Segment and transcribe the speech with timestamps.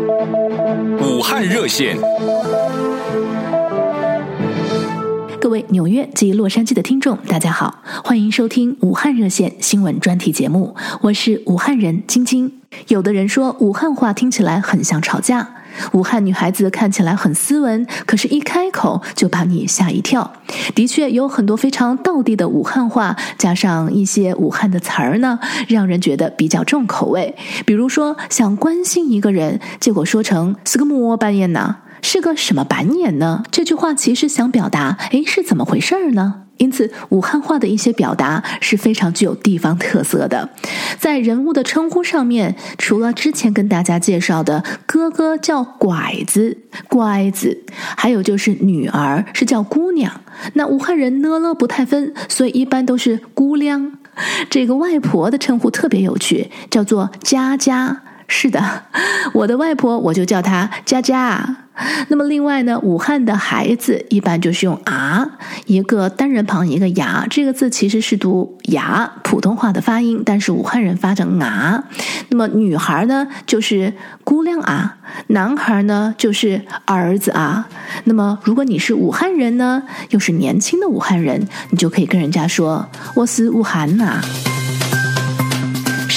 [0.00, 1.96] 武汉热线，
[5.38, 12.50] 各位纽约及洛杉矶的听众，大家好，欢迎收听武汉热线新闻专题节目，我是武汉人晶晶。
[12.88, 15.56] 有的人说武汉话听起来很像吵架。
[15.92, 20.32] 武汉女孩子看起来很斯文，可是，一开口就把你吓一跳。
[20.74, 25.38] 的确，有很多非常道地的武汉话，加上一些武汉的词儿呢，
[25.68, 27.34] 让人觉得比较重口味。
[27.64, 31.76] 比如说，想关心一个人，结果说成“是个么扮演呢？
[32.02, 36.42] 是个什么板眼呢？”这句话其实想表达，诶，是怎么回事儿呢？
[36.60, 40.46] 因此，武汉话的一些表达是非常具有地方特色的。
[40.98, 47.64] 在人物的称呼上面，除了之前跟大家介绍的哥哥叫拐子、乖子，
[47.96, 50.20] 还有就是女儿是叫姑娘。
[50.52, 53.92] 那武汉人呢了不太分，所以一般都是姑娘。
[54.50, 58.02] 这个外婆的称呼特别有趣，叫做佳佳。
[58.28, 58.84] 是的，
[59.32, 61.59] 我的外婆我就叫她佳佳。
[62.08, 65.26] 那么另外呢，武汉的孩子一般就是用啊，
[65.66, 71.84] 一个单人旁一个牙，这个字其实是读牙，普通话的发音，但是武汉人发成啊。
[72.28, 73.92] 那么女孩呢就是
[74.24, 77.66] 姑娘啊，男孩呢就是儿子啊。
[78.04, 84.49] 那么如果你是武汉人呢，又是年轻的武汉人，你就可以跟人家说我是武汉呐、啊。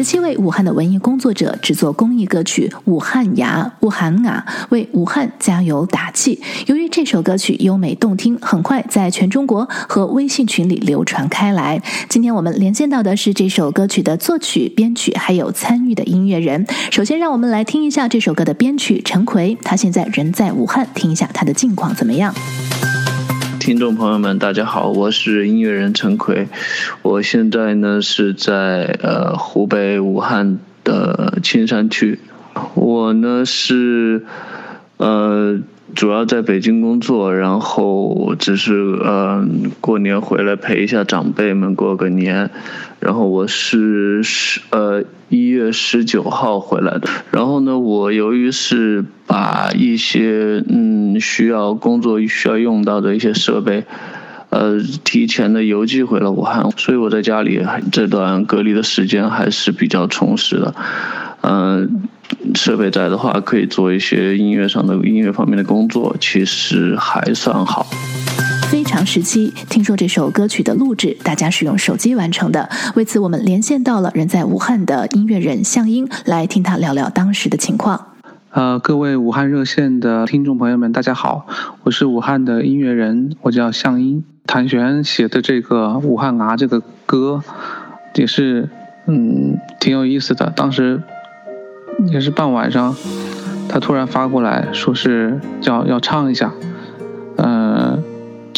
[0.00, 6.40] 十七位武汉的文艺工作者制作公益歌曲《武汉牙》，武汉啊，为武汉加油打气。
[6.68, 11.82] 由于这首歌曲优美动听，很快在全中国和微信群里流传开来。
[12.08, 16.66] 今天我们连线到的是这首歌曲的作曲、编曲还有参与的音乐人。
[16.90, 22.34] 首先，让我们来听一下这首歌的编曲陈奎，他现在人在武汉，听一下他的近况怎么样。
[23.60, 26.48] 听众朋友们，大家好，我是音乐人陈奎，
[27.02, 32.18] 我现在呢是在呃湖北武汉的青山区，
[32.74, 34.24] 我呢是
[34.96, 35.60] 呃。
[35.92, 39.44] 主要在北京工作，然后只是呃
[39.80, 42.48] 过年回来陪一下长辈们过个年，
[43.00, 53.84] 然后我是十呃一月十九号回来的，然后呢，我由于是把一些嗯需要工作需要用到的一些设备，
[54.48, 60.74] 呃提前的邮寄回了武汉，所以我在家里这段隔离的时间还是比较充实的，
[61.42, 62.02] 嗯、
[62.56, 67.86] 设备在的话，可以做一些音乐上的音乐方面的工作，其实还算好。
[68.68, 72.68] 非常时期，听说这首歌曲的录制，大家是用手机完成的。
[72.96, 78.09] 为此，我们连线到了人在武汉的音乐人向英，来听他聊聊当时的情况。
[78.52, 81.46] 呃，各位武汉热线的听众朋友们，大家好，
[81.84, 84.24] 我是武汉的音乐人，我叫向英。
[84.44, 87.44] 谭旋写的这个《武汉拿》这个歌，
[88.16, 88.68] 也是
[89.06, 90.52] 嗯挺有意思的。
[90.54, 91.00] 当时。
[92.06, 92.96] 也是傍晚上，
[93.68, 96.50] 他突然发过来说是叫要唱一下，
[97.36, 98.02] 呃，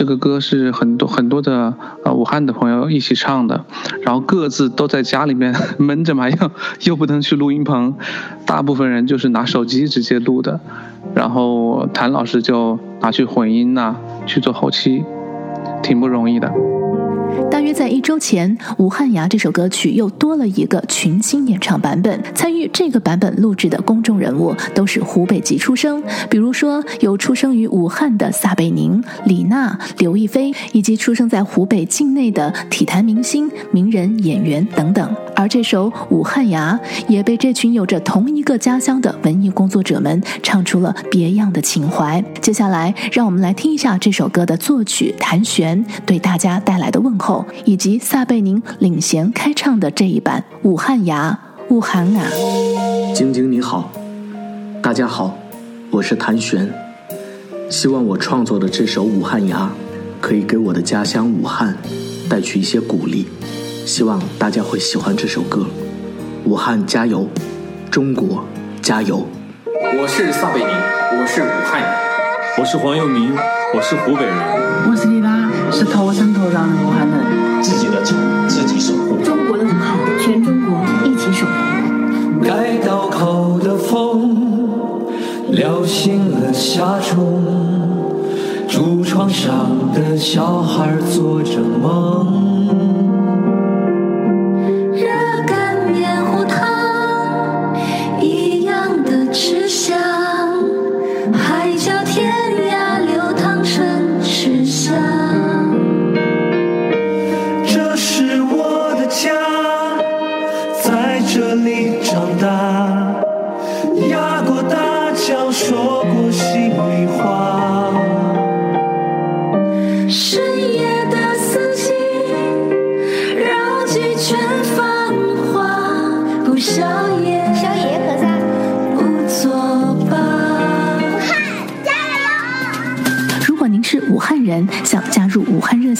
[0.00, 1.74] 这个歌是很多很多的
[2.06, 3.66] 呃武汉的朋友一起唱的，
[4.00, 6.50] 然后各自都在家里面闷着嘛，又
[6.88, 7.94] 又不能去录音棚，
[8.46, 10.58] 大部分人就是拿手机直接录的，
[11.14, 13.94] 然后谭老师就拿去混音呐、
[14.24, 15.04] 去做后期，
[15.82, 16.50] 挺不容易的。
[17.50, 22.22] 大约在一周前，《武汉伢》这首歌曲又多了一个群星演唱版本。
[22.34, 35.14] 参与这个版本录制的公众人物都是湖北籍出生，比如说有出生于武汉的撒贝宁、李娜、刘亦菲，以及出生在湖北境内的体坛明星、名人、演员等等。
[35.36, 36.74] 而这首《武汉伢》
[37.08, 42.22] 也被这群有着同一个家乡的文艺工作者们唱出了别样的情怀。
[42.40, 47.46] 接下来，让我们来听一下这首歌的作曲谭旋对大家带来的问候。
[47.64, 51.38] 以及撒贝宁领衔开唱的这一版《武汉伢》，
[51.74, 52.26] 武汉啊，
[53.14, 53.92] 晶晶你好，
[54.82, 55.36] 大家好，
[55.90, 56.68] 我是谭旋，
[57.68, 59.66] 希望我创作的这首《武汉伢》
[60.20, 61.76] 可以给我的家乡武汉
[62.28, 63.28] 带去一些鼓励，
[63.86, 65.66] 希望大家会喜欢这首歌。
[66.44, 67.28] 武汉加油，
[67.90, 68.44] 中国
[68.82, 69.26] 加油！
[69.98, 70.68] 我是撒贝宁，
[71.20, 71.90] 我是武汉人，
[72.58, 73.32] 我是黄又明，
[73.74, 74.34] 我是湖北人，
[74.90, 76.89] 我是李娜，是土生土长的
[85.60, 87.44] 叫醒了夏虫。
[88.66, 92.49] 竹床上的小孩做着梦。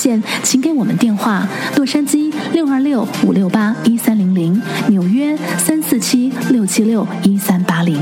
[0.00, 4.58] 线，请给我们电话：洛杉矶六二六五六八一三零零，
[4.88, 7.98] 纽约三四七六七六一三八零。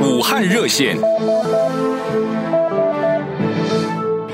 [0.00, 0.96] 武汉热线。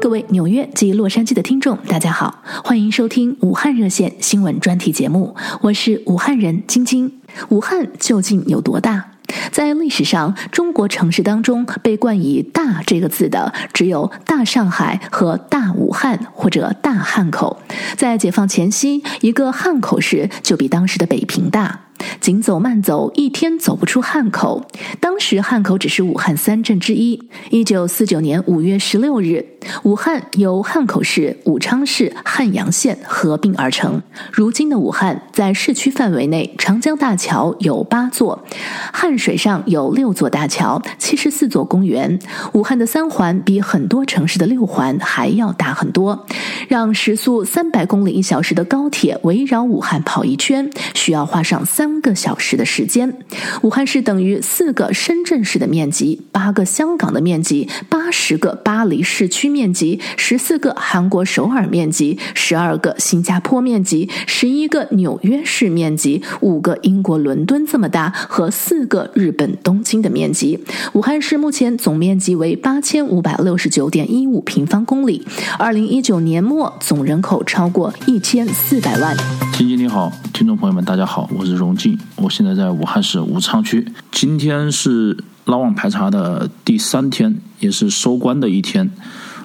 [0.00, 7.12] 各位纽约及洛杉矶的听众，大家好，欢迎收听武汉热线新闻专题节目，我是武汉人晶晶。
[7.50, 9.09] 武汉究竟有多大？
[9.50, 17.60] 在历史上，中国城市当中被冠以“大”这个字的，只有大上海和大武汉或者大汉口。
[17.96, 21.89] 在解放前夕，一个汉口市就比当时的北平大。
[22.20, 24.64] 紧走慢走，一天走不出汉口。
[25.00, 27.20] 当时汉口只是武汉三镇之一。
[27.50, 29.44] 一九四九年五月十六日，
[29.82, 34.00] 武汉由汉口市、武昌市、汉阳县合并而成。
[34.32, 38.44] 如今的武汉，在市区范围内，长江大桥有八座，
[38.92, 42.18] 汉水上有六座大桥，七十四座公园。
[42.52, 46.26] 武汉的三环比很多城市的六环还要大很多，
[46.68, 51.89] 让时速三百公里一小时的高铁围绕武汉跑一圈，需要花上三。
[51.90, 53.18] 三个小时的时间，
[53.62, 57.68] 武汉市等于四个深圳市的面积，八个香港的面积，
[58.10, 70.58] 十个巴黎市区面积，十四个韩国首尔面积，十二个新加坡面积，十一个纽约市面积，五个英国伦敦这么大，和四个日本东京的面积。
[70.92, 75.26] 武汉市目前总面积为八千五百六十九点一五平方公里，
[75.58, 79.16] 二零一九年末总人口超过一千四百万。
[79.52, 81.98] 晶晶你好，听众朋友们大家好，我是荣静。
[82.16, 83.86] 我现在在武汉市武昌区。
[84.10, 85.16] 今天是
[85.50, 88.88] 拉网排查的第三天，也是收官的一天。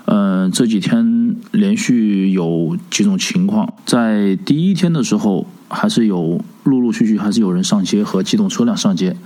[0.06, 9.18] 嗯、这几天连续有几种情况，在第一天的时候，还是有陆陆续续还是有人上街和机动车辆上街。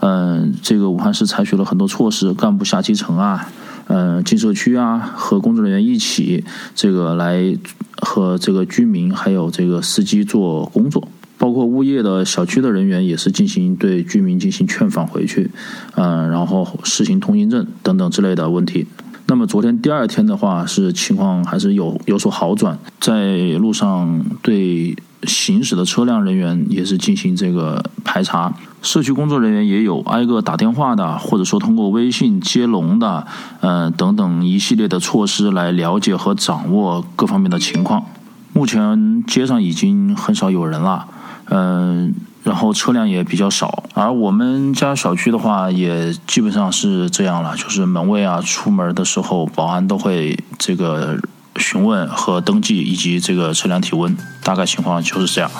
[0.00, 3.48] 嗯、这个武汉市采取了很多措施，干部下基层啊，
[3.86, 6.42] 嗯、进社区啊，和工作人员一起，
[6.74, 7.56] 这个来
[7.98, 11.06] 和这个居民还有这个司机做工作。
[11.38, 15.50] 包括物业的小区的人员也是进行对居民进行劝返回去，
[15.94, 18.86] 嗯，然后实行通行证等等之类的问题。
[19.28, 33.26] 那么昨天第二天的话，是情况还是有有所好转，在路上对行驶的车辆人员也是进行这个排查，社区工作人员也有挨个打电话的，或者说通过微信接龙的，
[33.62, 38.04] 嗯，等等一系列的措施来了解和掌握各方面的情况。
[38.52, 41.04] 目前街上已经很少有人了。
[41.48, 51.18] 嗯，然后车辆也比较少，而我们家小区的话，也基本上是这样了，就是门卫啊，出门的时候，保安都会这个
[51.56, 55.50] 询问和登记，以及这个测量体温，大概情况就是这样。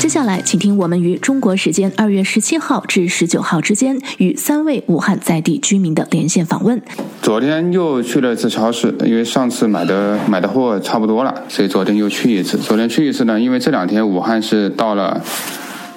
[0.00, 6.80] 接下来，请听我们于中国时间二月十七号至十九号之间与三位武汉在地居民的连线访问。
[7.20, 12.56] 昨天又去了一次超市，因为上次买的买的货差不多了，所以昨天又去一次。
[12.56, 15.22] 昨天去一次呢，因为这两天武汉是到了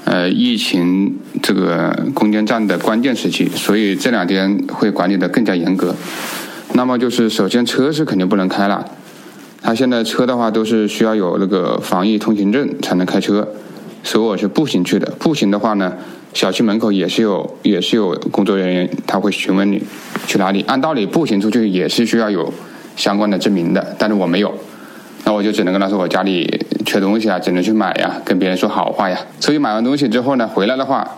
[0.04, 5.96] 呃疫情这个攻坚战的关键时期，所以这两天会管理得更加严格。
[6.74, 8.86] 那么就是首先车是肯定不能开了，
[9.62, 13.48] 他现在车的话都是需要有那个防疫通行证才能开车。
[14.04, 15.94] 所以我是步行去的，步行的话呢，
[16.34, 19.82] 小区门口也是有也是有工作人员，他会询问你
[20.28, 20.64] 去哪里。
[20.68, 22.54] 按道理步行出去也是需要有
[22.96, 24.54] 相关的证明的，但是我没有，
[25.24, 29.18] 那我就只能跟他说我家里缺东西啊，只能去买呀，跟别人说好话呀。
[29.40, 31.10] 出去买完东西之后呢，回来的话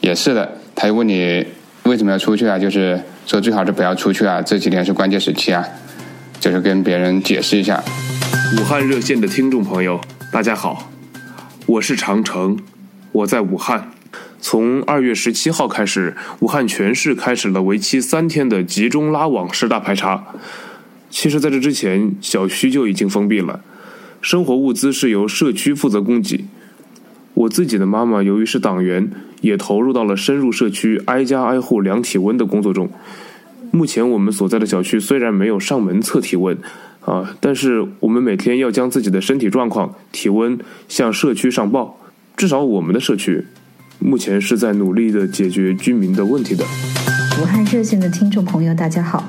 [0.00, 1.46] 也是的，他又问你
[1.84, 2.58] 为什么要出去啊？
[2.58, 5.64] 就是说最好是不要出去啊，这几天是关键时期啊，
[6.40, 7.80] 就是跟别人解释一下。
[8.58, 10.00] 武汉热线的听众朋友，
[10.32, 10.90] 大家好。
[11.66, 12.58] 我是长城，
[13.10, 13.90] 我在武汉。
[14.38, 20.26] 从二月十七号开始，武汉全市开始了为期三天的集中拉网十大排查。
[21.08, 23.64] 其实，在这之前，小区就已经封闭了，
[24.20, 26.44] 生活物资是由社区负责供给。
[27.32, 32.90] 我自己的妈妈由于是党员，也投入到了深入社区、挨家挨户量体温的工作中。
[33.70, 36.58] 目前，我们所在的小区虽然没有上门测体温。
[37.04, 37.36] 啊！
[37.40, 40.58] 但是我们每天要将自己的身体状况、体温
[40.88, 41.96] 向社区上报。
[42.36, 43.46] 至少我们的社区
[44.00, 46.64] 目前是在努力的解决居民的问题的。
[47.40, 49.22] 武汉热线的听众朋友，大家好，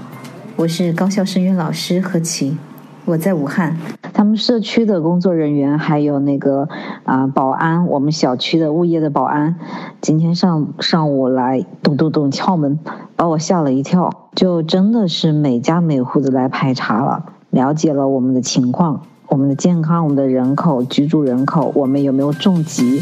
[0.55, 2.57] 我是高校声乐老师何琪。
[3.05, 3.77] 我在武汉。
[4.13, 6.69] 他们社区的工作人员还有那个
[7.03, 9.57] 啊、呃、保安，我们小区的物业的保安，
[9.99, 12.79] 今天上上午来咚咚咚敲门，
[13.17, 14.29] 把我吓了一跳。
[14.33, 17.25] 就真的是每家每户的来排查了，
[17.55, 22.99] 了解了我们的情况，我们的健康，我们的人口，居住人口，我们有没有重疾。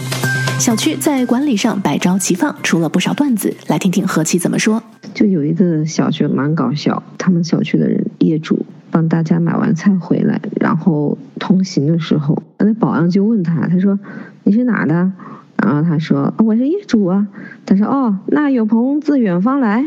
[0.60, 4.84] 小区在管理上百招齐放，出了不少段子，来听听何其怎么说。
[5.16, 8.64] 就有一个小区蛮搞笑，他们小区的人业主。
[8.92, 13.98] 帮大家买完菜回来，然后通行的时候，那保安就问他，他说
[14.46, 15.12] ：“你是哪的？”
[15.58, 17.28] 然后他说：“我是业主啊。”
[17.66, 19.84] 他说：“哦，那有朋自远方来。”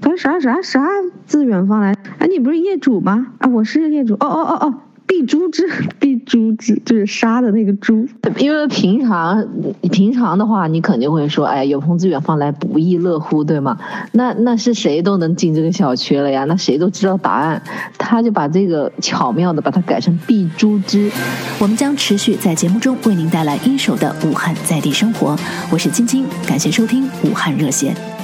[0.00, 0.86] 他说：“啥啥啥
[1.26, 1.94] 自远方来？
[2.18, 3.26] 哎，你不是业主吗？
[3.38, 4.14] 啊，我是业主。
[4.14, 4.74] 哦哦哦哦。”
[5.10, 8.06] 碧珠之， 碧珠之就是杀的那个猪。
[8.38, 9.44] 因为平常
[9.90, 13.76] 平常的话，你肯定会说，哎，有朋自远方来，不亦乐乎，对吗？
[14.12, 16.44] 那那是谁都能进这个小区了呀？
[16.44, 17.60] 那谁都知道答案，
[17.98, 21.10] 他就把这个巧妙的把它改成碧珠之。
[21.58, 25.36] 我们将持续在节目中为您带来一手的武汉在地生活。
[25.72, 28.19] 我是晶晶，感谢收听武汉热线。